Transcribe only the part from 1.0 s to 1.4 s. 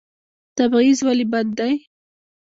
ولې